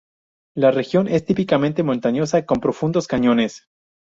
[0.55, 3.67] La región es típicamente montañosa con profundos cañones.